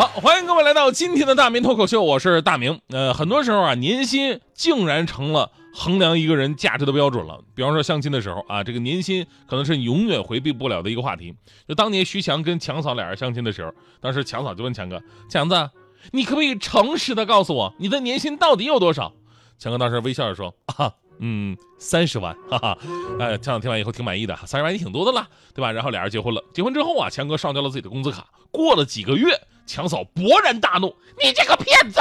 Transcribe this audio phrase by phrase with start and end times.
[0.00, 2.80] 好，欢迎各位来到今天的大明脱口秀，我是大明。
[2.88, 7.44] 呃，很多时候啊，年薪竟然成了衡量一个人价值的标准了。
[7.54, 11.34] 比方说相亲的时候啊，这个年薪可能是你永远回避不了的一个话题。
[11.68, 15.68] 就当年徐强跟强嫂俩人相亲的时候，当时强嫂就问强哥：“强子，
[16.12, 19.12] 你可不可以诚实的告诉我，你的年薪到底有多少？”
[19.60, 22.78] 强哥当时微笑着说：“啊，嗯，三十万，哈哈。”
[23.20, 25.70] 哎，强嫂听完以后挺满意的，三十万也挺多的了，对吧？
[25.70, 26.42] 然后俩人结婚了。
[26.52, 28.26] 结婚之后啊，强哥上交了自己的工资卡。
[28.50, 29.40] 过了几个月。
[29.66, 32.00] 强嫂勃然大怒：“你这个骗子！”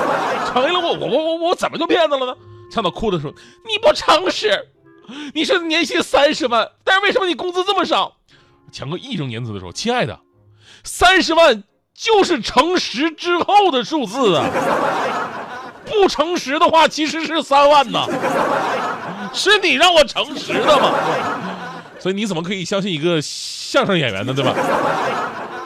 [0.48, 2.34] 成了我我我我我怎么就骗子了呢？
[2.72, 3.30] 强嫂哭着说
[3.68, 4.66] ：“你不诚实，
[5.34, 8.16] 你是年薪三十万，但是为什么你工资这么少？”
[8.72, 10.18] 强哥义正言辞的说：“亲爱的，
[10.84, 14.48] 三十万就是诚实之后的数字啊，
[15.86, 18.04] 不诚实的话其实是三万呢，
[19.32, 20.92] 是你让我诚实的吗？
[21.98, 24.34] 所以你怎么可以相信一个相声演员呢？
[24.34, 24.52] 对吧？”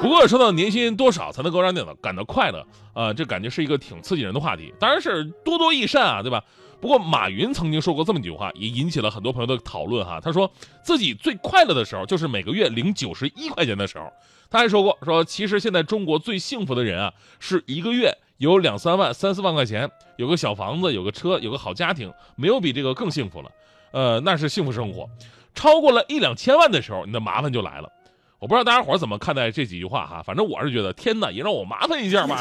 [0.00, 6.42] 不过说到年薪多少才能够让你感到快乐啊，这感觉是一个挺刺激人的话题，当然是多多益善啊，对吧？
[6.80, 10.18] 不过马云曾经说过这么一句话，也引起了很多朋友的讨论哈。
[10.18, 10.50] 他说
[10.82, 14.10] 自己最快乐的时候就是每个月领九十一块钱的时候。
[14.50, 18.10] 他还说过，说其实现在中国最幸福的人啊，是一个月
[18.41, 23.50] 有两三万、三四万块钱，有个小房子，有个车，有个好家庭，没有比这个更幸福了。
[23.91, 25.06] 呃，那是幸福生活。
[25.55, 27.92] 超过了一两千万的时候，你的麻烦就来了。
[28.38, 32.38] 我不知道大家伙怎么看待这几句话哈，反正我是觉得天哪，也让我麻烦一下嘛。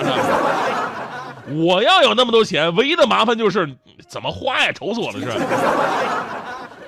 [1.52, 3.76] 我要有那么多钱，唯一的麻烦就是
[4.08, 5.28] 怎么花呀，愁死我了是。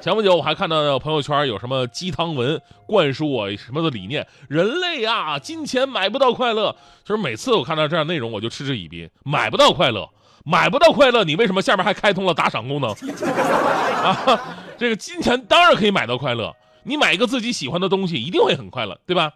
[0.01, 6.75] 前不久我还看到朋友圈有什么鸡汤文灌输我什么的理念，人类啊，金钱买不到快乐。
[7.05, 10.09] 就是每次我看到这样内容，我就嗤之以鼻，买不到快乐，
[10.43, 12.89] 买不到快乐，你为什么下面还开通了打赏功能？
[14.03, 16.51] 啊，这个金钱当然可以买到快乐。
[16.81, 19.31] 你买一个自己喜欢的东西，一定会很快乐，对吧？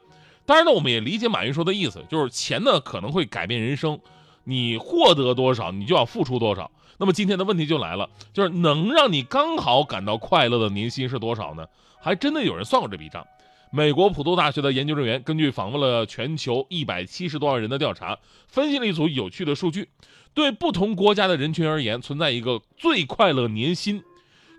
[0.47, 4.00] 当然呢，我们也理解马云说的意思，就是钱呢可能会改变人生，
[4.45, 6.72] 你获得多少，你就要付出多少。
[6.97, 11.66] 那么今天的问题就来了，就是能让你刚好感到快乐的年薪是多少呢？
[12.00, 13.25] 还真的有人算过这笔账。
[13.72, 18.17] 美国普渡大学的研究人员根据访问了全球一百七十多万人的调查，
[18.47, 19.89] 分析了一组有趣的数据，
[20.33, 24.01] 对不同国家的人群而言，存在一个最快乐年薪。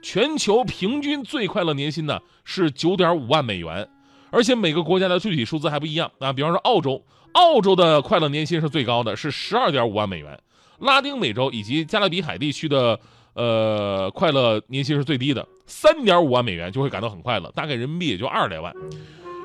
[0.02, 3.88] 全球平均最快乐年薪呢是九点五万美元，
[4.30, 6.32] 而且每个国家的具体数字还不一样啊。
[6.32, 10.36] 比方说澳洲，澳洲的快乐年薪是最高的，是十二点五万美元；
[10.78, 12.98] 拉丁美洲以及加勒比海地区的
[13.34, 18.74] 呃快乐年薪是最低的，三点五万美元就会感到很快乐，大概人民币也就二十来万。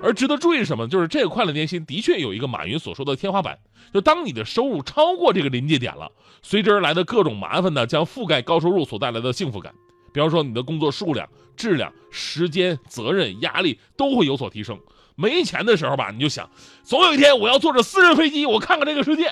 [0.04, 0.88] 而值得注意什么？
[0.88, 3.60] 就是这个快乐年薪的确有一个马云所说的天花板，
[3.94, 9.72] 就当你的收入超过这个临界点了，随之而来的各种麻烦呢，将覆盖高收入所带来的幸福感。
[10.12, 14.80] 比方说，你的工作数量、质量、时间、责任、压力都会有所提升。
[15.16, 16.50] 没钱的时候吧，你就想，
[16.84, 19.32] 总有一天我要坐着私人飞机，我看看这个世界。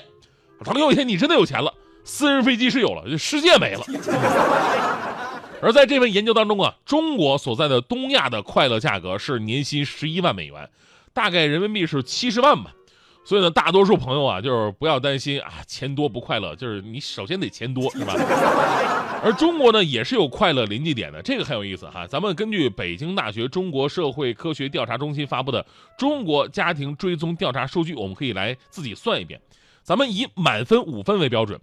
[0.64, 1.74] 等有一天你真的有钱了，
[2.04, 3.84] 私人飞机是有了，这世界没了。
[5.62, 10.70] 而在这份研究当中啊，中国所在的东亚的快乐价格是年薪十一万美元，
[11.12, 12.72] 大概人民币是七十万吧。
[13.22, 18.14] 所以呢，大多数朋友啊，就是不要担心啊，钱多不快乐，就是你首先得钱多，是吧？
[19.22, 22.06] 而中国呢，也是有快乐临界点的，这个很有意思哈。
[22.06, 25.64] 咱们根据北京大学中国社会科学调查中心发布的
[25.98, 29.38] 中国家庭追踪调查数据，我们可以来自己算一遍。
[29.82, 31.60] 咱们以满分五分为标准，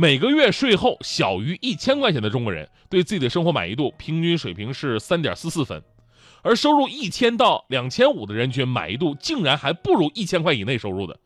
[0.00, 5.82] 每个月税后小于一千块钱的中国人，对自己的生活满意度平均水平是三点四四分。
[6.42, 11.18] 而收入一千到两千五的人群满意度竟然还不如一千块以内收入的，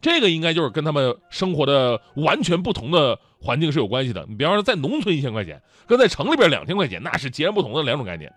[0.00, 4.26] 这个应该就是跟他们生活的完全不同的环境是有关系的。
[4.28, 8.32] 你比方说在农村一千块钱，跟在城里边两千块钱，那是截然不同的两种概念。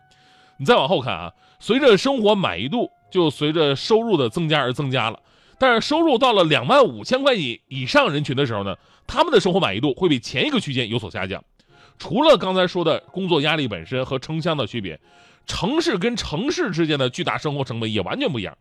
[0.57, 5.19] 你再往后看啊，随着生活满意度就随着收入的增加而增加了，
[5.59, 8.75] 但是收入到了两万五千块以以上人群的时候呢，
[9.05, 11.43] 他们的生活满意度会比前一个区间有所下降。
[11.97, 14.99] 除了刚才说的工作压力本身和城乡的区别。
[15.45, 18.55] 城市跟城市之间的巨大生活成本也完全不一样。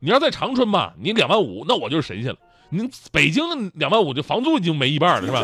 [0.00, 2.38] 你要在长春吧，你两万五，那我就是神仙了。
[2.68, 3.42] 你北京
[3.76, 5.42] 两万五，这房租已经没一半了，是吧？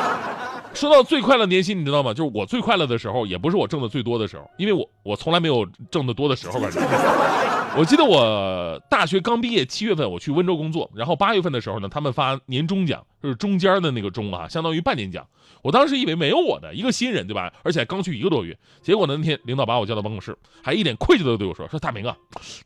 [0.72, 2.14] 说到最快乐年薪，你知道吗？
[2.14, 6.68] 就是我最快乐的时候，也不是我挣的最多的时候，因为我我从来没有挣得多的时候吧。
[7.74, 15.26] 我记得我大学刚毕业，七月份我去温州工作，然后八月份的时候呢，他们发年终奖，就是中间的那个中啊，相当于半年奖。
[15.62, 17.50] 我当时以为没有我的一个新人，对吧？
[17.62, 18.54] 而且刚去一个多月。
[18.82, 22.14] 结果呢，那天领导把我叫到办公室，还一脸愧疚的对我说：“说大明啊，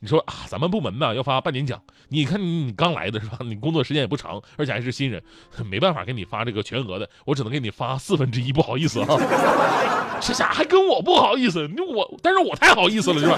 [0.00, 3.38] 你说啊，咱们部门呢要发半年奖，你看你刚来的是吧？
[3.44, 5.22] 你工作时间也不长，而且还是新人，
[5.70, 10.15] 没办法给你发这个全额的，我只能给你发四分之一，不好意思啊。
[10.26, 13.36] 这下还跟我不好意思，你我，但是我太好意思了，是吧？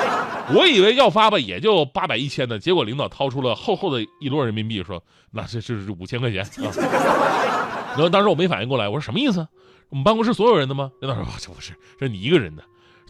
[0.56, 5.02] 我以为要发吧，也就八百一千的，结果领导掏出了厚厚的一摞人民币，说
[5.32, 6.72] 那这这是五千块钱啊。
[7.92, 9.46] ”然后当时我没反应过来，我说什么意思？
[9.90, 10.90] 我们办公室所有人的吗？
[11.00, 12.62] 领导说这不是，这是你一个人的。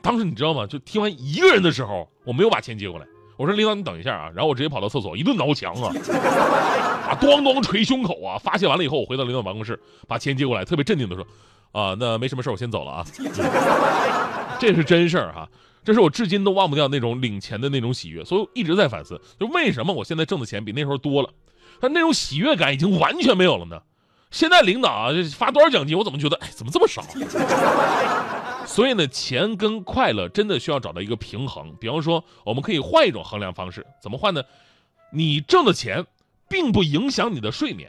[0.03, 0.67] 当时你知道吗？
[0.67, 3.06] 就听完一个人的时候，我没有把钱接过来。
[3.37, 5.93] 我说领导你等一下啊，然后我直接跑到厕所一顿挠墙啊，
[7.09, 8.37] 啊咣咣捶胸口啊。
[8.38, 11.26] 发泄完了以后，我回到领导办公室，把钱接过来，特别镇定的说
[11.72, 13.06] 啊，那没什么事我先走了啊。
[14.58, 15.49] 这是真事儿哈，
[15.84, 21.31] 这是我至今都忘不掉那种领钱的那种喜悦，所以一直在反思，就为什么我现在挣的钱比那时候多了，
[21.81, 23.81] 但那种喜悦感已经完全没有了呢？
[24.31, 27.02] 现在领导啊，发多少奖金，我怎么觉得，哎，怎么这么少？
[28.66, 31.75] 所以呢，钱跟快乐真的需要找到一个平衡。
[31.81, 34.43] 比方说，我们可以换一种衡量方式，怎么换呢？
[35.12, 36.06] 你挣的钱，
[36.49, 37.88] 并不影响你的睡眠；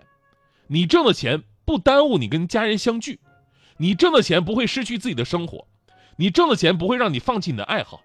[0.66, 3.18] 你挣的钱不耽误你跟家人相聚；
[3.82, 5.66] 你挣的钱不会失去自己的生活；
[6.18, 8.02] 你挣的钱不会让你放弃你的爱好；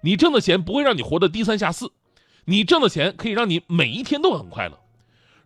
[0.00, 1.88] 你挣的钱不会让你活得低三下四；
[2.46, 4.80] 你挣的钱可以让你每一天都很快乐。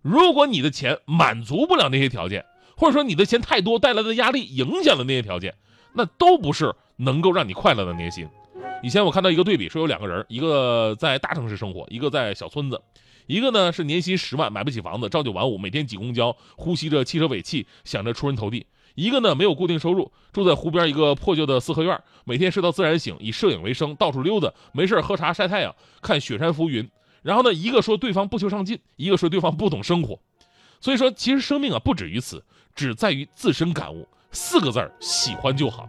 [0.01, 2.45] 如果你的钱满足不了那些条件，
[2.77, 5.57] 或者说你的钱太多带来的压力影响了那些条件，
[5.95, 8.29] 那都不是能够让你快乐的年薪。
[8.85, 12.81] 以前我看到一个对比，说有两个人，一个在大城市生活，一个在小村子，
[13.27, 18.65] 一个呢是年薪十万买不起房子，朝九晚五，每天挤公交，呼吸着汽车尾气，想着出人头地；
[18.95, 26.89] 一个呢没有固定收入，住在湖边一个破旧的四合院，每天睡到自然醒，以摄影为生，到处溜达，没事喝茶晒太阳，看雪山浮云。
[27.23, 30.19] 然后呢，一个说对方不求上进，一个说对方不懂生活，
[30.81, 32.45] 所以说其实生命啊不止于此，
[32.75, 34.09] 只在于自身感悟。
[34.33, 35.87] 四个字儿，喜欢就好。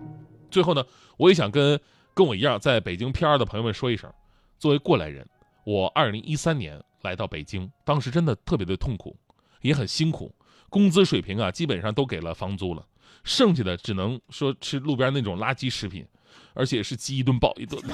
[0.52, 0.84] 最后呢，
[1.18, 1.80] 我也想跟
[2.14, 4.12] 跟我一样在北京 P 二的朋友们说一声，
[4.60, 5.26] 作为过来人，
[5.64, 9.16] 我二零一三年来到北京，当时真的特别的痛苦，
[9.62, 10.36] 也很辛苦，
[10.70, 12.86] 工资水平啊基本上都给了房租了，
[13.24, 16.06] 剩下的只能说吃路边那种垃圾食品，
[16.54, 17.94] 而且是饥一顿饱一顿的，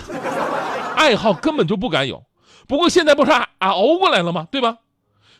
[0.96, 2.24] 爱好根本就不敢有。
[2.68, 4.48] 不过现在不是啊熬过来了吗？
[4.52, 4.80] 对吧？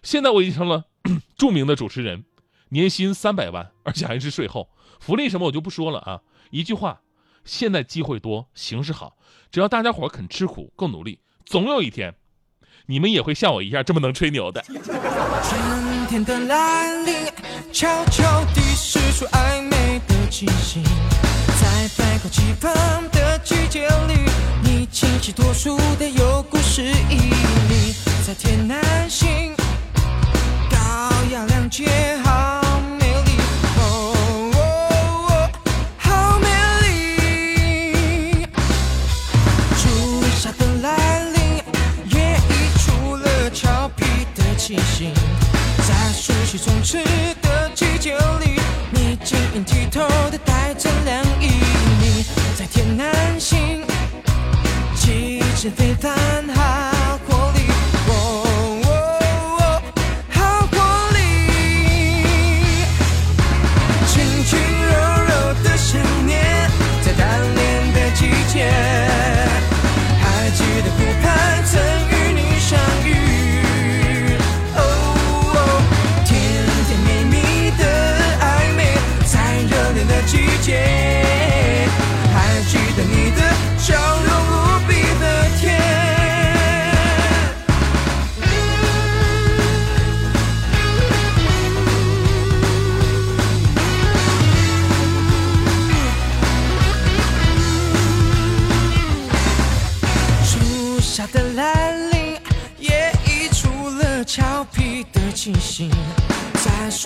[0.02, 0.86] 现在我已经成了
[1.38, 2.24] 著名的主持人，
[2.70, 4.70] 年薪三百万，而且还是税后，
[5.00, 6.22] 福利什么我就不说了啊。
[6.52, 7.02] 一句话，
[7.44, 9.18] 现在机会多，形势好，
[9.52, 12.16] 只要大家伙肯吃苦、够努力，总有一天，
[12.86, 14.62] 你们也会像我一样这么能吹牛的。
[14.62, 17.26] 春天的来临，
[17.72, 19.79] 悄悄地释出暧昧
[20.40, 20.82] 气息，
[21.60, 22.72] 在百花齐放
[23.12, 24.14] 的季节里，
[24.64, 27.30] 你清新脱俗的有故事意
[27.70, 27.94] 义，
[28.26, 29.54] 在天南星，
[30.72, 30.78] 高
[31.30, 31.90] 雅亮洁
[32.24, 33.32] 好美丽，
[33.80, 35.50] 哦，
[35.98, 36.48] 好美
[36.88, 38.48] 丽。
[39.76, 41.62] 初夏的来临，
[42.18, 44.06] 也溢出了俏皮
[44.36, 45.12] 的气息，
[45.86, 47.04] 在暑气充斥
[47.42, 48.49] 的季节里，
[49.52, 50.00] 你剔透
[50.30, 51.50] 的带着凉意，
[52.00, 52.24] 你
[52.56, 53.84] 在天南星。
[54.96, 56.14] 气质非凡
[56.54, 57.60] 好活力，
[58.08, 59.82] 哦，
[60.30, 60.78] 好活
[61.18, 61.18] 力，
[64.08, 64.60] 轻轻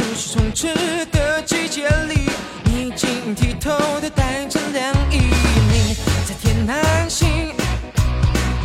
[0.05, 0.51] 故事从
[1.11, 2.29] 的季节里
[2.65, 5.17] 你晶剔透的带着凉意
[5.71, 5.95] 你
[6.27, 7.53] 在天南星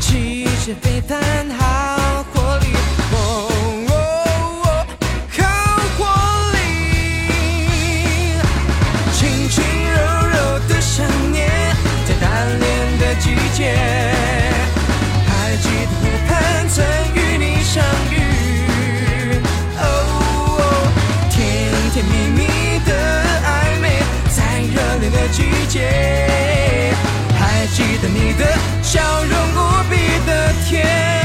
[0.01, 2.67] 气质非凡好活力
[3.13, 4.85] 喔
[5.31, 5.39] 好
[5.97, 6.01] 活
[6.55, 6.59] 力
[9.13, 11.49] 轻轻柔柔的想念
[12.05, 14.08] 在单恋的季节。
[28.29, 28.45] 你的
[28.83, 31.18] 笑容无比的甜。